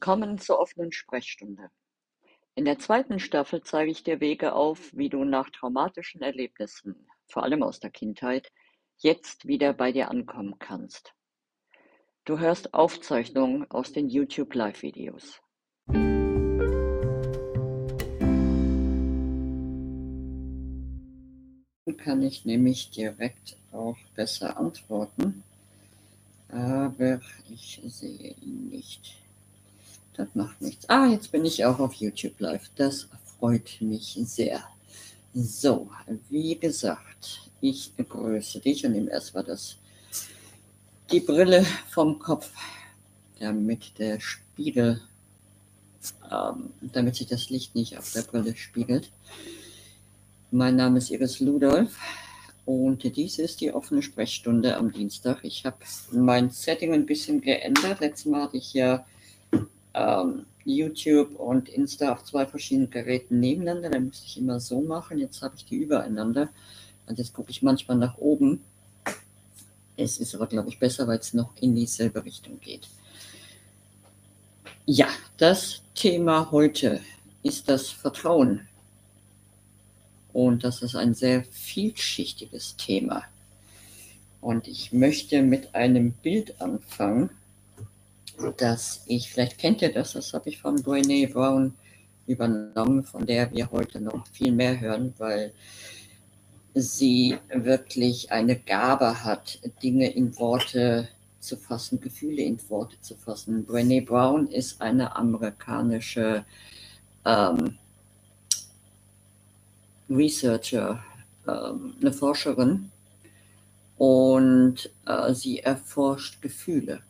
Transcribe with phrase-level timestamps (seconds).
[0.00, 1.72] Willkommen zur offenen Sprechstunde.
[2.54, 7.42] In der zweiten Staffel zeige ich dir Wege auf, wie du nach traumatischen Erlebnissen, vor
[7.42, 8.52] allem aus der Kindheit,
[8.98, 11.14] jetzt wieder bei dir ankommen kannst.
[12.24, 15.40] Du hörst Aufzeichnungen aus den YouTube Live-Videos.
[21.96, 25.42] Kann ich nämlich direkt auch besser antworten,
[26.50, 27.20] aber
[27.50, 29.27] ich sehe ihn nicht.
[30.18, 30.88] Das macht nichts.
[30.88, 32.68] Ah, jetzt bin ich auch auf YouTube live.
[32.74, 33.06] Das
[33.38, 34.64] freut mich sehr.
[35.32, 35.88] So,
[36.28, 39.76] wie gesagt, ich begrüße dich und nehme erstmal das,
[41.12, 42.50] die Brille vom Kopf,
[43.38, 45.00] damit der Spiegel,
[46.32, 49.12] ähm, damit sich das Licht nicht auf der Brille spiegelt.
[50.50, 51.96] Mein Name ist Iris Ludolf
[52.64, 55.44] und dies ist die offene Sprechstunde am Dienstag.
[55.44, 55.76] Ich habe
[56.10, 58.00] mein Setting ein bisschen geändert.
[58.00, 59.06] Letztes Mal hatte ich ja
[59.98, 63.90] ähm, YouTube und Insta auf zwei verschiedenen Geräten nebeneinander.
[63.90, 65.18] Da musste ich immer so machen.
[65.18, 66.48] Jetzt habe ich die übereinander.
[67.06, 68.60] Und jetzt gucke ich manchmal nach oben.
[69.96, 72.88] Es ist aber, glaube ich, besser, weil es noch in dieselbe Richtung geht.
[74.86, 77.00] Ja, das Thema heute
[77.42, 78.68] ist das Vertrauen.
[80.32, 83.24] Und das ist ein sehr vielschichtiges Thema.
[84.40, 87.30] Und ich möchte mit einem Bild anfangen,
[88.56, 91.74] dass ich, vielleicht kennt ihr das, das habe ich von Brene Brown
[92.26, 95.52] übernommen, von der wir heute noch viel mehr hören, weil
[96.74, 101.08] sie wirklich eine Gabe hat, Dinge in Worte
[101.40, 103.64] zu fassen, Gefühle in Worte zu fassen.
[103.64, 106.44] Brene Brown ist eine amerikanische
[107.24, 107.78] ähm,
[110.10, 111.02] Researcher,
[111.46, 112.90] ähm, eine Forscherin
[113.96, 117.02] und äh, sie erforscht Gefühle.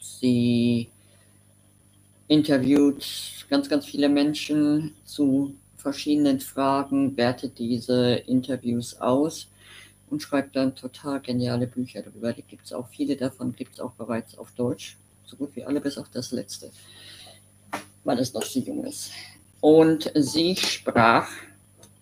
[0.00, 0.88] Sie
[2.28, 3.04] interviewt
[3.50, 9.48] ganz, ganz viele Menschen zu verschiedenen Fragen, wertet diese Interviews aus
[10.10, 12.32] und schreibt dann total geniale Bücher darüber.
[12.32, 15.64] Die gibt es auch, viele davon gibt es auch bereits auf Deutsch, so gut wie
[15.64, 16.70] alle, bis auf das letzte,
[18.04, 19.10] weil es noch so jung ist.
[19.60, 21.28] Und sie sprach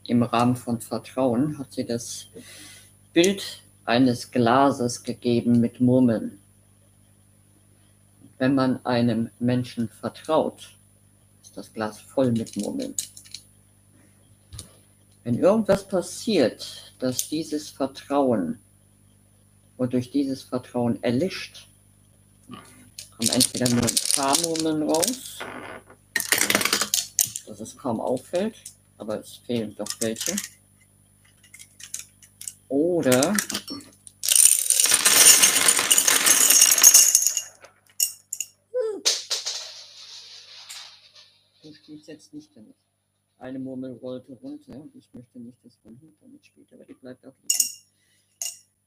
[0.07, 2.29] im Rahmen von Vertrauen, hat sie das
[3.13, 6.39] Bild eines Glases gegeben mit Murmeln
[8.39, 10.77] wenn man einem Menschen vertraut,
[11.43, 12.95] ist das Glas voll mit Murmeln.
[15.25, 18.59] Wenn irgendwas passiert, dass dieses Vertrauen
[19.77, 21.69] und durch dieses Vertrauen erlischt,
[22.47, 25.39] kommen entweder nur ein paar Murmeln raus,
[27.47, 28.57] dass es kaum auffällt,
[28.97, 30.37] aber es fehlen doch welche.
[32.69, 33.35] Oder
[41.89, 42.77] spielst jetzt nicht damit.
[43.39, 46.93] Eine Murmel rollte runter und ich möchte nicht, dass mein Hund damit spielt, aber die
[46.93, 47.71] bleibt auch liegen.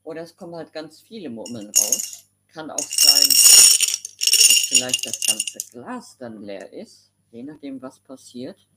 [0.03, 2.25] Oder es kommen halt ganz viele Murmeln raus.
[2.50, 8.67] Kann auch sein, dass vielleicht das ganze Glas dann leer ist, je nachdem, was passiert.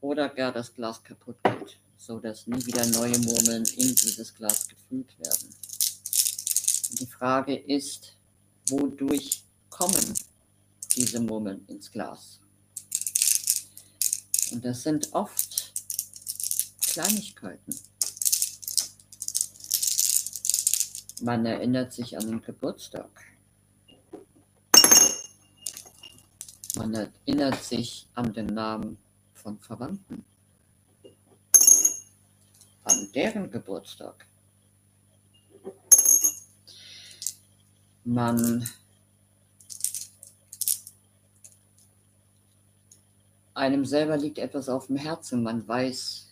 [0.00, 5.18] Oder gar das Glas kaputt geht, sodass nie wieder neue Murmeln in dieses Glas gefüllt
[5.18, 5.54] werden.
[6.90, 8.16] Und die Frage ist,
[8.68, 10.14] wodurch kommen
[10.96, 12.41] diese Murmeln ins Glas?
[14.52, 15.72] Und das sind oft
[16.82, 17.74] Kleinigkeiten.
[21.22, 23.08] Man erinnert sich an den Geburtstag.
[26.74, 28.98] Man erinnert sich an den Namen
[29.32, 30.24] von Verwandten.
[32.84, 34.26] An deren Geburtstag.
[38.04, 38.68] Man
[43.54, 46.28] einem selber liegt etwas auf dem Herzen, man weiß,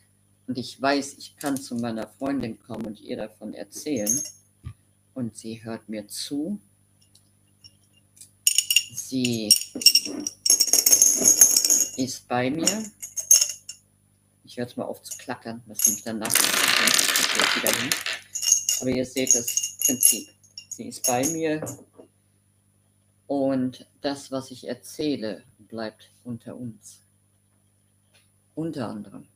[0.47, 4.21] und ich weiß, ich kann zu meiner Freundin kommen und ihr davon erzählen,
[5.15, 6.61] und sie hört mir zu.
[8.95, 9.49] Sie
[11.97, 12.91] ist bei mir.
[14.45, 17.91] Ich höre jetzt mal auf zu klackern, was nämlich danach wieder hin.
[18.81, 20.29] Aber ihr seht das Prinzip.
[20.69, 21.61] Sie ist bei mir
[23.27, 27.01] und das, was ich erzähle, bleibt unter uns.
[28.55, 29.27] Unter anderem.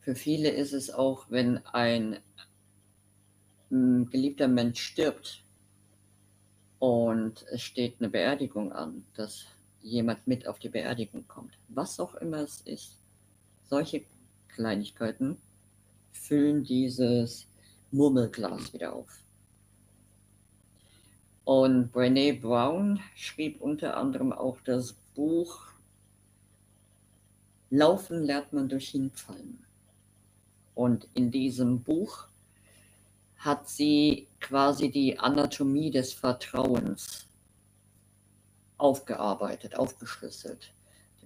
[0.00, 2.18] Für viele ist es auch, wenn ein
[3.70, 5.42] hm, geliebter Mensch stirbt
[6.78, 9.46] und es steht eine Beerdigung an, dass
[9.80, 11.58] jemand mit auf die Beerdigung kommt.
[11.68, 12.98] Was auch immer es ist.
[13.62, 14.04] Solche
[14.48, 15.38] Kleinigkeiten
[16.12, 17.46] füllen dieses
[17.90, 19.08] Murmelglas wieder auf.
[21.44, 25.73] Und Brene Brown schrieb unter anderem auch das Buch
[27.74, 29.64] Laufen lernt man durch Hinfallen.
[30.76, 32.28] Und in diesem Buch
[33.36, 37.26] hat sie quasi die Anatomie des Vertrauens
[38.78, 40.72] aufgearbeitet, aufgeschlüsselt.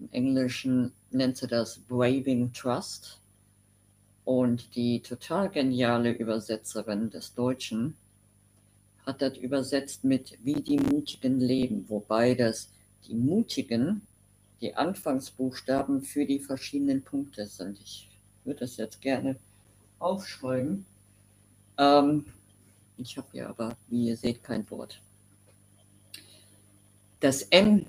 [0.00, 3.20] Im Englischen nennt sie das Braving Trust.
[4.24, 7.94] Und die total geniale Übersetzerin des Deutschen
[9.04, 12.70] hat das übersetzt mit wie die Mutigen leben, wobei das
[13.06, 14.07] die Mutigen
[14.60, 17.80] die Anfangsbuchstaben für die verschiedenen Punkte sind.
[17.80, 18.08] Ich
[18.44, 19.36] würde das jetzt gerne
[19.98, 20.84] aufschreiben.
[21.76, 22.26] Ähm,
[22.96, 25.00] ich habe hier aber, wie ihr seht, kein Wort.
[27.20, 27.86] Das M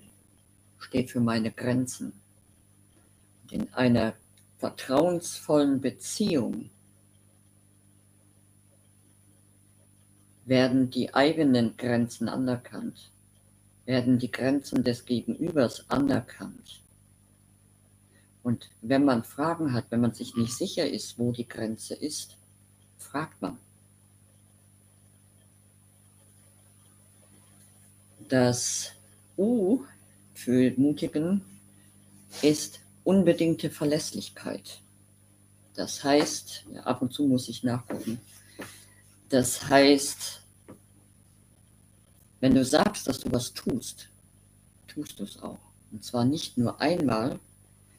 [0.77, 2.13] steht für meine Grenzen.
[3.51, 4.13] In einer
[4.57, 6.69] vertrauensvollen Beziehung
[10.45, 13.12] werden die eigenen Grenzen anerkannt,
[13.90, 16.80] werden die Grenzen des Gegenübers anerkannt.
[18.44, 22.38] Und wenn man Fragen hat, wenn man sich nicht sicher ist, wo die Grenze ist,
[23.00, 23.58] fragt man.
[28.30, 28.92] Das
[29.36, 29.80] U
[30.36, 31.42] für Mutigen
[32.44, 34.82] ist unbedingte Verlässlichkeit.
[35.74, 38.20] Das heißt, ja, ab und zu muss ich nachgucken.
[39.30, 40.39] Das heißt,
[42.40, 44.10] wenn du sagst, dass du was tust,
[44.88, 45.60] tust du es auch.
[45.92, 47.40] Und zwar nicht nur einmal,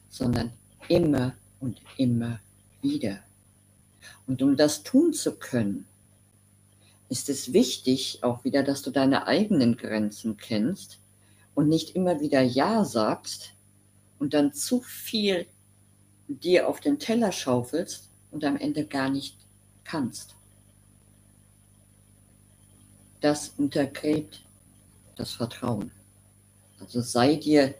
[0.09, 0.51] sondern
[0.87, 2.39] immer und immer
[2.81, 3.19] wieder.
[4.27, 5.85] Und um das tun zu können,
[7.09, 10.99] ist es wichtig auch wieder, dass du deine eigenen Grenzen kennst
[11.53, 13.53] und nicht immer wieder Ja sagst
[14.17, 15.45] und dann zu viel
[16.27, 19.35] dir auf den Teller schaufelst und am Ende gar nicht
[19.83, 20.35] kannst.
[23.21, 24.43] Das untergräbt
[25.15, 25.91] das Vertrauen.
[26.79, 27.75] Also sei dir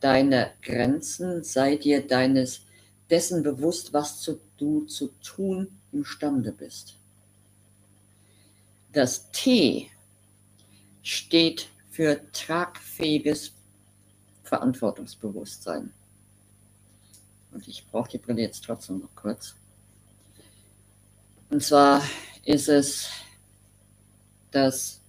[0.00, 2.62] deine Grenzen, sei dir deines
[3.08, 6.96] dessen bewusst, was zu, du zu tun imstande bist.
[8.92, 9.90] Das T
[11.02, 13.52] steht für tragfähiges
[14.42, 15.92] Verantwortungsbewusstsein.
[17.52, 19.54] Und ich brauche die Brille jetzt trotzdem noch kurz.
[21.48, 22.02] Und zwar
[22.44, 23.08] ist es,
[24.56, 25.02] dass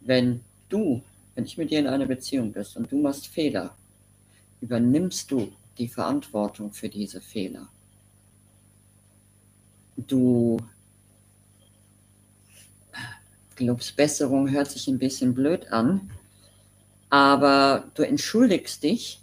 [0.00, 1.00] wenn du,
[1.36, 3.76] wenn ich mit dir in einer Beziehung bist und du machst Fehler,
[4.60, 7.68] übernimmst du die Verantwortung für diese Fehler.
[9.96, 10.58] Du
[13.96, 16.10] Besserung hört sich ein bisschen blöd an,
[17.10, 19.20] aber du entschuldigst dich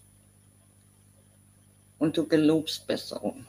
[1.99, 3.45] und du gelobst Besserung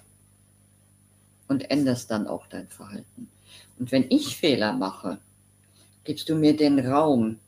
[1.46, 3.30] und änderst dann auch dein Verhalten.
[3.78, 5.18] Und wenn ich Fehler mache,
[6.04, 7.38] gibst du mir den Raum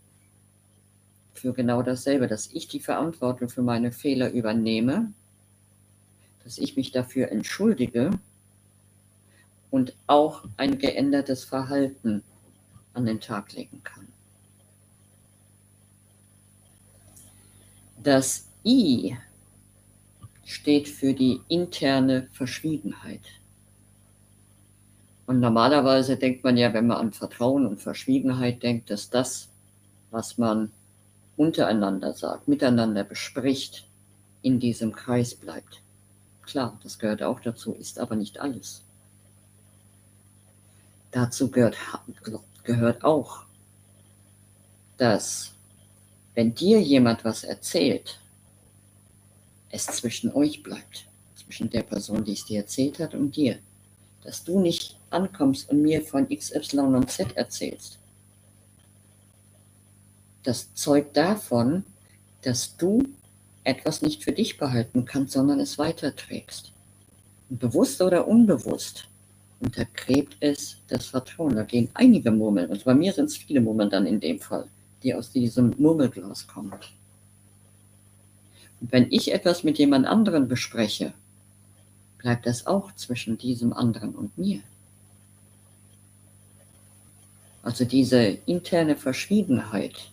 [1.34, 5.12] für genau dasselbe, dass ich die Verantwortung für meine Fehler übernehme,
[6.44, 8.10] dass ich mich dafür entschuldige
[9.70, 12.22] und auch ein geändertes Verhalten
[12.92, 14.06] an den Tag legen kann.
[18.02, 19.16] Das I
[20.44, 23.22] steht für die interne Verschwiegenheit.
[25.26, 29.48] Und normalerweise denkt man ja, wenn man an Vertrauen und Verschwiegenheit denkt, dass das,
[30.10, 30.70] was man
[31.36, 33.86] untereinander sagt, miteinander bespricht,
[34.42, 35.80] in diesem Kreis bleibt.
[36.42, 38.82] Klar, das gehört auch dazu, ist aber nicht alles.
[41.10, 41.76] Dazu gehört
[42.64, 43.44] gehört auch,
[44.96, 45.52] dass
[46.34, 48.18] wenn dir jemand was erzählt,
[49.70, 53.58] es zwischen euch bleibt, zwischen der Person, die es dir erzählt hat und dir,
[54.24, 57.98] dass du nicht ankommst und mir von X, Y und Z erzählst.
[60.42, 61.84] Das zeugt davon,
[62.42, 63.02] dass du
[63.64, 66.70] etwas nicht für dich behalten kannst, sondern es weiterträgst.
[67.48, 69.06] bewusst oder unbewusst
[69.60, 71.56] untergräbt es das Vertrauen.
[71.56, 74.66] Da gehen einige Murmeln, also bei mir sind es viele Murmeln dann in dem Fall,
[75.02, 76.72] die aus diesem Murmelglas kommen.
[78.80, 81.14] Und wenn ich etwas mit jemand anderem bespreche,
[82.18, 84.60] bleibt das auch zwischen diesem anderen und mir.
[87.64, 90.12] Also diese interne Verschwiegenheit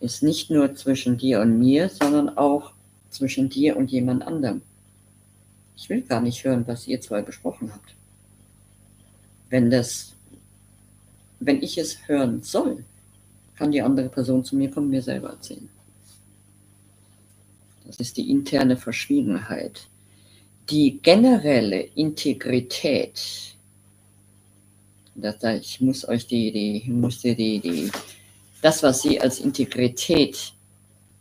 [0.00, 2.72] ist nicht nur zwischen dir und mir, sondern auch
[3.10, 4.60] zwischen dir und jemand anderem.
[5.76, 7.94] Ich will gar nicht hören, was ihr zwei besprochen habt
[9.50, 10.14] wenn das,
[11.40, 12.84] wenn ich es hören soll,
[13.56, 15.68] kann die andere Person zu mir kommen, mir selber erzählen.
[17.86, 19.88] Das ist die interne Verschwiegenheit.
[20.70, 23.56] Die generelle Integrität
[25.60, 27.90] ich muss euch die, die, musste die, die,
[28.62, 30.52] das, was sie als Integrität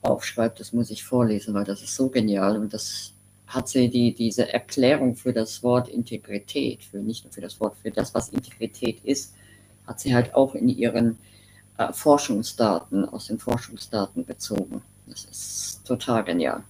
[0.01, 3.13] aufschreibt, das muss ich vorlesen, weil das ist so genial und das
[3.47, 7.77] hat sie die, diese Erklärung für das Wort Integrität, für nicht nur für das Wort,
[7.81, 9.33] für das, was Integrität ist,
[9.85, 11.17] hat sie halt auch in ihren
[11.77, 14.81] äh, Forschungsdaten, aus den Forschungsdaten bezogen.
[15.07, 16.63] Das ist total genial.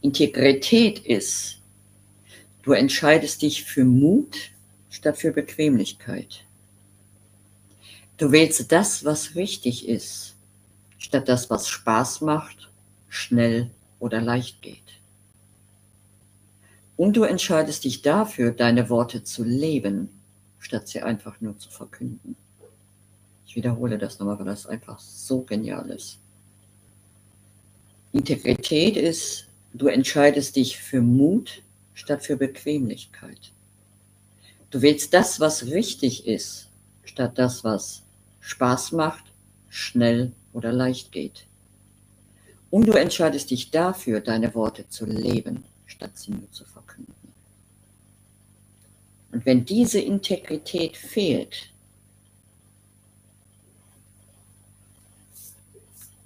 [0.00, 1.58] Integrität ist,
[2.62, 4.52] du entscheidest dich für Mut
[4.94, 6.44] statt für Bequemlichkeit.
[8.16, 10.36] Du wählst das, was richtig ist,
[10.98, 12.70] statt das, was Spaß macht,
[13.08, 15.00] schnell oder leicht geht.
[16.96, 20.10] Und du entscheidest dich dafür, deine Worte zu leben,
[20.60, 22.36] statt sie einfach nur zu verkünden.
[23.48, 26.20] Ich wiederhole das nochmal, weil das einfach so genial ist.
[28.12, 33.50] Integrität ist, du entscheidest dich für Mut statt für Bequemlichkeit.
[34.74, 36.68] Du wählst das, was richtig ist,
[37.04, 38.02] statt das, was
[38.40, 39.22] Spaß macht,
[39.68, 41.46] schnell oder leicht geht.
[42.70, 47.14] Und du entscheidest dich dafür, deine Worte zu leben, statt sie nur zu verkünden.
[49.30, 51.72] Und wenn diese Integrität fehlt,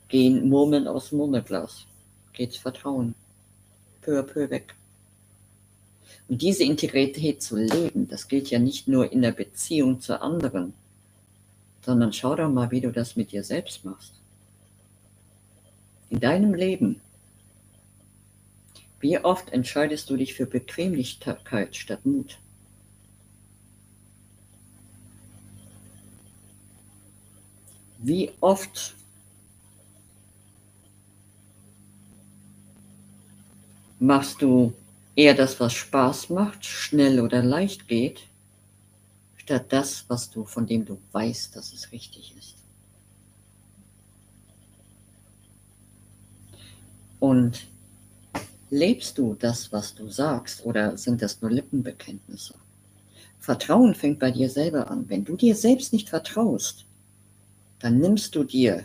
[0.08, 1.84] gehen Murmeln aus Murmelglas,
[2.32, 3.14] geht's Vertrauen
[4.00, 4.77] peu à peu weg.
[6.28, 10.74] Und diese Integrität zu leben, das gilt ja nicht nur in der Beziehung zu anderen,
[11.84, 14.12] sondern schau doch mal, wie du das mit dir selbst machst.
[16.10, 17.00] In deinem Leben
[19.00, 22.38] wie oft entscheidest du dich für Bequemlichkeit statt Mut?
[27.98, 28.94] Wie oft
[34.00, 34.72] machst du
[35.18, 38.20] eher das, was Spaß macht, schnell oder leicht geht,
[39.36, 42.54] statt das, was du, von dem du weißt, dass es richtig ist?
[47.20, 47.66] Und
[48.70, 52.54] Lebst du das, was du sagst, oder sind das nur Lippenbekenntnisse?
[53.38, 55.08] Vertrauen fängt bei dir selber an.
[55.08, 56.84] Wenn du dir selbst nicht vertraust,
[57.78, 58.84] dann nimmst du dir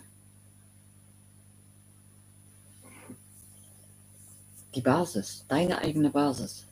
[4.75, 6.65] die Basis, deine eigene Basis.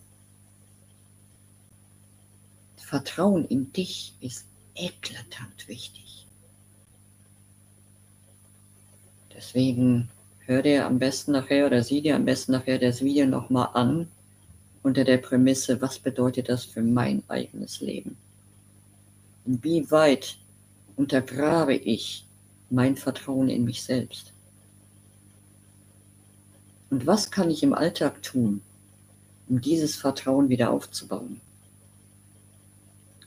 [2.77, 6.25] Vertrauen in dich ist eklatant wichtig.
[9.33, 10.09] Deswegen
[10.45, 14.07] hör dir am besten nachher oder sieh dir am besten nachher das Video nochmal an
[14.83, 18.17] unter der Prämisse, was bedeutet das für mein eigenes Leben?
[19.45, 20.37] Inwieweit
[20.97, 22.25] untergrabe ich
[22.69, 24.30] mein Vertrauen in mich selbst?
[26.91, 28.61] Und was kann ich im Alltag tun,
[29.47, 31.39] um dieses Vertrauen wieder aufzubauen?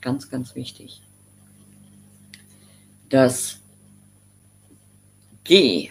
[0.01, 1.01] Ganz, ganz wichtig.
[3.09, 3.57] Das
[5.43, 5.89] G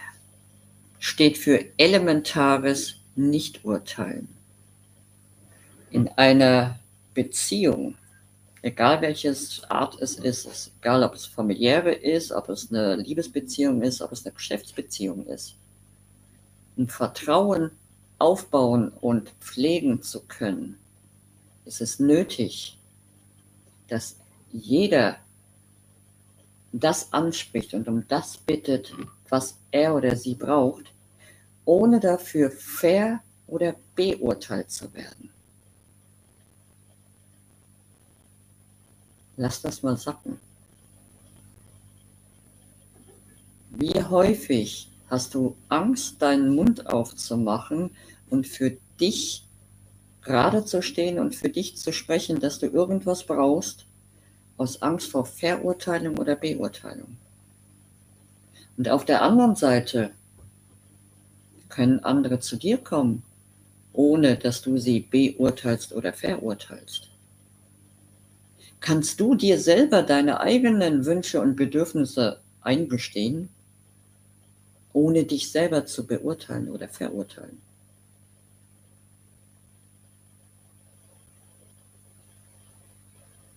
[1.01, 4.29] steht für elementares Nichturteilen.
[5.91, 6.79] In einer
[7.13, 7.97] Beziehung,
[8.63, 14.01] egal welches Art es ist, egal ob es familiäre ist, ob es eine Liebesbeziehung ist,
[14.01, 15.57] ob es eine Geschäftsbeziehung ist,
[16.77, 17.71] um Vertrauen
[18.19, 20.79] aufbauen und pflegen zu können,
[21.65, 22.79] ist es nötig,
[23.89, 24.17] dass
[24.53, 25.17] jeder
[26.73, 28.95] das anspricht und um das bittet,
[29.29, 30.93] was er oder sie braucht,
[31.65, 35.31] ohne dafür fair oder beurteilt zu werden.
[39.37, 40.39] Lass das mal sacken.
[43.71, 47.91] Wie häufig hast du Angst, deinen Mund aufzumachen
[48.31, 49.45] und für dich
[50.23, 53.87] gerade zu stehen und für dich zu sprechen, dass du irgendwas brauchst,
[54.57, 57.17] aus Angst vor Verurteilung oder Beurteilung?
[58.77, 60.11] Und auf der anderen Seite
[61.69, 63.23] können andere zu dir kommen,
[63.93, 67.11] ohne dass du sie beurteilst oder verurteilst.
[68.81, 73.49] Kannst du dir selber deine eigenen Wünsche und Bedürfnisse eingestehen,
[74.95, 77.61] ohne dich selber zu beurteilen oder verurteilen?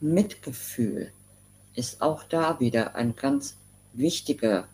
[0.01, 1.11] Mitgefühl
[1.75, 3.55] ist auch da wieder ein ganz
[3.93, 4.67] wichtiger,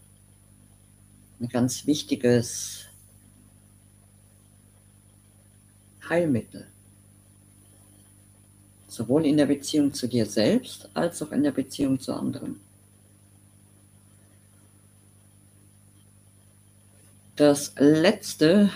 [1.39, 2.85] ein ganz wichtiges
[6.07, 6.67] Heilmittel.
[8.87, 12.59] Sowohl in der Beziehung zu dir selbst als auch in der Beziehung zu anderen.
[17.35, 18.69] Das letzte,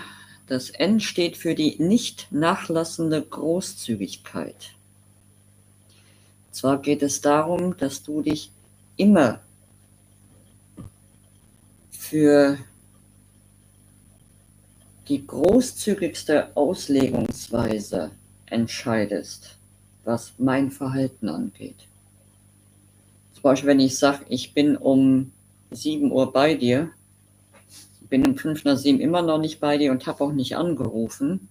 [0.48, 4.72] das N steht für die nicht nachlassende Großzügigkeit.
[6.50, 8.50] zwar geht es darum, dass du dich
[8.96, 9.38] immer
[11.90, 12.58] für
[15.06, 18.10] die großzügigste Auslegungsweise
[18.46, 19.56] entscheidest,
[20.04, 21.86] was mein Verhalten angeht.
[23.34, 25.30] Zum Beispiel, wenn ich sage, ich bin um
[25.70, 26.90] 7 Uhr bei dir,
[28.08, 31.48] bin um 5 nach 7 immer noch nicht bei dir und habe auch nicht angerufen,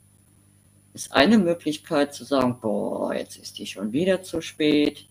[0.94, 5.06] ist eine Möglichkeit zu sagen, boah, jetzt ist die schon wieder zu spät.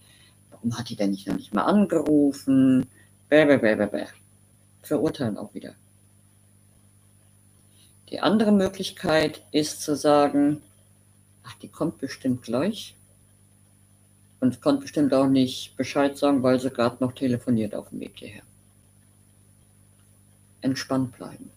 [0.51, 2.87] Warum hat die denn nicht noch nicht mal angerufen?
[3.29, 4.07] Bäh, bäh, bäh, bäh, bäh.
[4.83, 5.75] Verurteilen auch wieder.
[8.11, 10.63] Die andere Möglichkeit ist zu sagen,
[11.45, 12.95] ach, die kommt bestimmt gleich.
[14.41, 18.13] Und konnte bestimmt auch nicht Bescheid sagen, weil sie gerade noch telefoniert auf dem Weg
[18.17, 18.43] hierher.
[20.61, 21.51] Entspannt bleiben.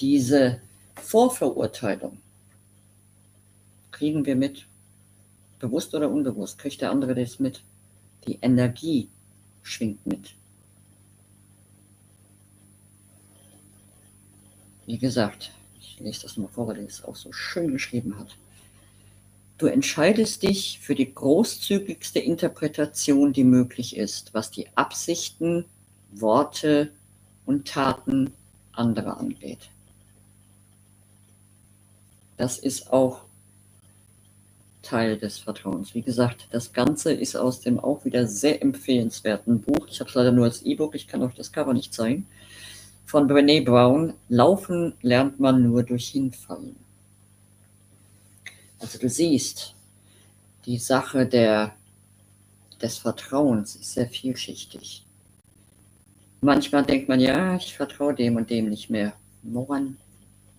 [0.00, 0.60] Diese
[0.96, 2.18] Vorverurteilung
[3.90, 4.66] kriegen wir mit.
[5.58, 7.62] Bewusst oder unbewusst kriegt der andere das mit.
[8.26, 9.08] Die Energie
[9.62, 10.34] schwingt mit.
[14.86, 18.36] Wie gesagt, ich lese das nochmal vor, weil er es auch so schön geschrieben hat.
[19.58, 25.66] Du entscheidest dich für die großzügigste Interpretation, die möglich ist, was die Absichten,
[26.12, 26.92] Worte
[27.46, 28.32] und Taten
[28.72, 29.70] anderer angeht.
[32.36, 33.22] Das ist auch
[34.82, 35.94] Teil des Vertrauens.
[35.94, 39.86] Wie gesagt, das Ganze ist aus dem auch wieder sehr empfehlenswerten Buch.
[39.88, 42.26] Ich habe es leider nur als E-Book, ich kann euch das Cover nicht zeigen.
[43.06, 44.14] Von Brené Brown.
[44.28, 46.76] Laufen lernt man nur durch Hinfallen.
[48.80, 49.74] Also du siehst,
[50.66, 51.74] die Sache der,
[52.80, 55.04] des Vertrauens ist sehr vielschichtig.
[56.44, 59.12] Manchmal denkt man, ja, ich vertraue dem und dem nicht mehr.
[59.44, 59.96] Woran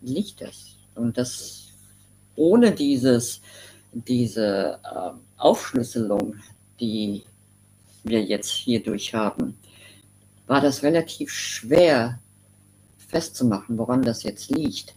[0.01, 0.77] liegt das?
[0.95, 1.73] Und das
[2.37, 3.41] ohne dieses,
[3.91, 6.35] diese äh, Aufschlüsselung,
[6.79, 7.23] die
[8.05, 9.57] wir jetzt hierdurch haben,
[10.47, 12.17] war das relativ schwer
[13.09, 14.95] festzumachen, woran das jetzt liegt,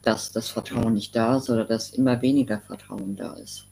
[0.00, 3.66] dass das Vertrauen nicht da ist oder dass immer weniger Vertrauen da ist.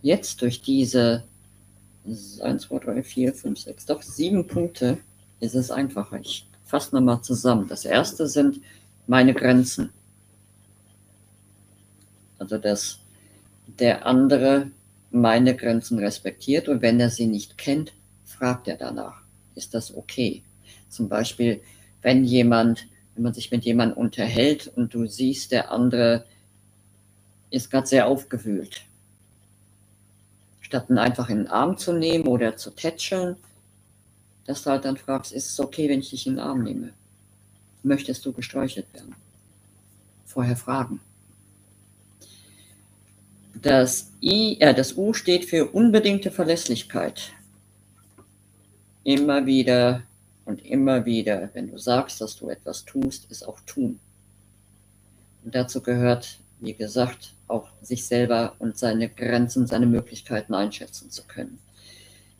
[0.00, 1.24] Jetzt durch diese
[2.06, 4.98] 1, 2, 3, 4, 5, 6, doch sieben Punkte
[5.40, 6.20] ist es einfacher.
[6.20, 7.68] Ich fasse nochmal zusammen.
[7.68, 8.60] Das erste sind
[9.06, 9.90] meine Grenzen.
[12.38, 13.00] Also dass
[13.66, 14.70] der andere
[15.10, 17.92] meine Grenzen respektiert und wenn er sie nicht kennt,
[18.24, 19.22] fragt er danach.
[19.54, 20.42] Ist das okay?
[20.88, 21.60] Zum Beispiel,
[22.02, 26.24] wenn jemand, wenn man sich mit jemandem unterhält und du siehst, der andere
[27.50, 28.82] ist gerade sehr aufgewühlt.
[30.70, 33.34] Statt ihn einfach in den Arm zu nehmen oder zu tätscheln,
[34.46, 36.92] dass du halt dann fragst, ist es okay, wenn ich dich in den Arm nehme?
[37.82, 39.16] Möchtest du gestreichelt werden?
[40.26, 41.00] Vorher fragen.
[43.60, 47.32] Das, I, äh, das U steht für unbedingte Verlässlichkeit.
[49.02, 50.04] Immer wieder
[50.44, 53.98] und immer wieder, wenn du sagst, dass du etwas tust, ist auch tun.
[55.42, 61.24] Und dazu gehört, wie gesagt, auch sich selber und seine Grenzen, seine Möglichkeiten einschätzen zu
[61.24, 61.58] können.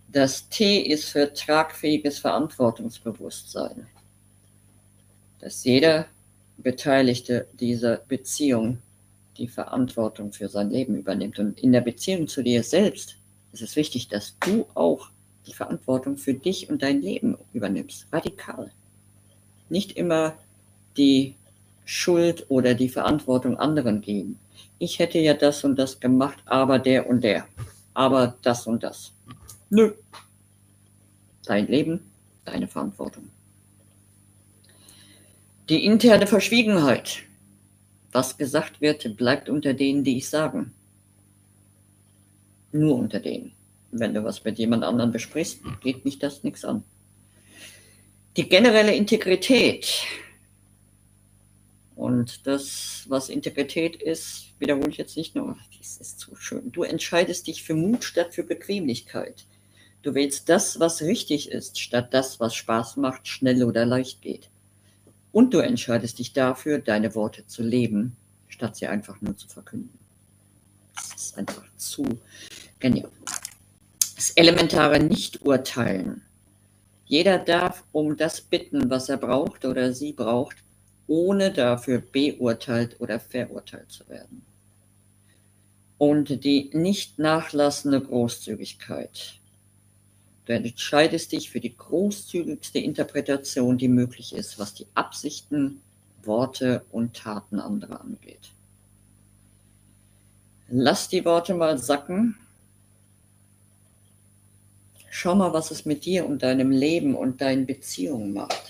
[0.09, 3.87] Das T ist für tragfähiges Verantwortungsbewusstsein.
[5.39, 6.07] Dass jeder
[6.59, 8.79] Beteiligte dieser Beziehung
[9.39, 11.39] die Verantwortung für sein Leben übernimmt.
[11.39, 13.17] Und in der Beziehung zu dir selbst
[13.53, 15.11] ist es wichtig, dass du auch
[15.47, 18.07] die Verantwortung für dich und dein Leben übernimmst.
[18.13, 18.71] Radikal.
[19.69, 20.37] Nicht immer
[20.97, 21.37] die
[21.93, 24.39] Schuld oder die Verantwortung anderen geben.
[24.79, 27.49] Ich hätte ja das und das gemacht, aber der und der.
[27.95, 29.13] Aber das und das.
[29.71, 29.95] Nö.
[31.45, 32.13] Dein Leben,
[32.45, 33.29] deine Verantwortung.
[35.69, 37.25] Die interne Verschwiegenheit.
[38.13, 40.73] Was gesagt wird, bleibt unter denen, die ich sagen.
[42.71, 43.51] Nur unter denen.
[43.91, 46.85] Wenn du was mit jemand anderem besprichst, geht mich das nichts an.
[48.37, 50.05] Die generelle Integrität.
[52.01, 55.59] Und das, was Integrität ist, wiederhole ich jetzt nicht nur.
[55.77, 56.73] Das ist zu schön.
[56.73, 59.45] Du entscheidest dich für Mut statt für Bequemlichkeit.
[60.01, 64.49] Du wählst das, was richtig ist, statt das, was Spaß macht, schnell oder leicht geht.
[65.31, 68.17] Und du entscheidest dich dafür, deine Worte zu leben,
[68.49, 69.99] statt sie einfach nur zu verkünden.
[70.95, 72.07] Das ist einfach zu
[72.79, 73.11] genial.
[74.17, 76.23] Das elementare Nicht-Urteilen.
[77.05, 80.57] Jeder darf um das bitten, was er braucht oder sie braucht,
[81.11, 84.43] ohne dafür beurteilt oder verurteilt zu werden.
[85.99, 89.41] Und die nicht nachlassende Großzügigkeit.
[90.47, 95.81] Du entscheidest dich für die großzügigste Interpretation, die möglich ist, was die Absichten,
[96.23, 98.53] Worte und Taten anderer angeht.
[100.69, 102.37] Lass die Worte mal sacken.
[105.11, 108.70] Schau mal, was es mit dir und deinem Leben und deinen Beziehungen macht.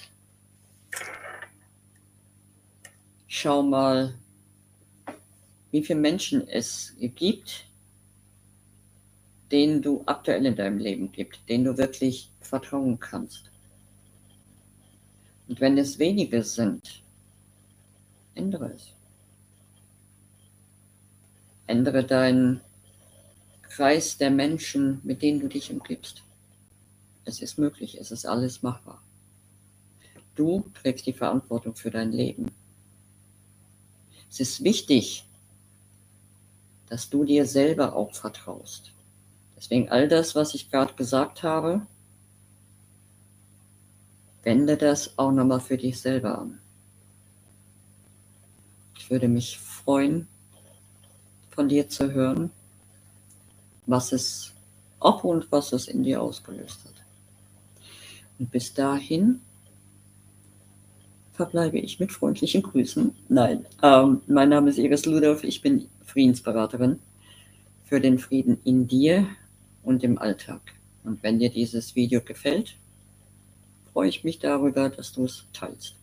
[3.33, 4.13] Schau mal,
[5.71, 7.65] wie viele Menschen es gibt,
[9.53, 13.53] denen du aktuell in deinem Leben gibt, denen du wirklich vertrauen kannst.
[15.47, 17.05] Und wenn es wenige sind,
[18.35, 18.95] ändere es.
[21.69, 22.61] Ändere deinen
[23.63, 26.25] Kreis der Menschen, mit denen du dich umgibst.
[27.25, 29.01] Es ist möglich, es ist alles machbar.
[30.35, 32.51] Du trägst die Verantwortung für dein Leben.
[34.31, 35.25] Es ist wichtig,
[36.89, 38.93] dass du dir selber auch vertraust.
[39.57, 41.87] Deswegen all das, was ich gerade gesagt habe,
[44.43, 46.61] wende das auch nochmal für dich selber an.
[48.97, 50.29] Ich würde mich freuen,
[51.51, 52.51] von dir zu hören,
[53.87, 54.53] was es,
[55.01, 56.95] ob und was es in dir ausgelöst hat.
[58.39, 59.43] Und bis dahin
[61.41, 63.15] verbleibe ich mit freundlichen Grüßen.
[63.31, 66.99] Nein, ähm, mein Name ist Iris Ludolf, ich bin Friedensberaterin
[67.87, 69.27] für den Frieden in dir
[69.83, 70.61] und im Alltag.
[71.03, 72.77] Und wenn dir dieses Video gefällt,
[73.91, 75.95] freue ich mich darüber, dass du es teilst.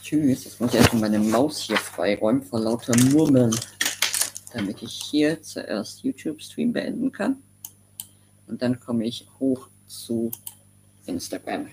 [0.00, 3.52] Tschüss, jetzt muss ich erstmal meine Maus hier freiräumen vor lauter Murmeln,
[4.52, 7.38] damit ich hier zuerst YouTube-Stream beenden kann.
[8.46, 10.30] Und dann komme ich hoch zu
[11.06, 11.66] Instagram.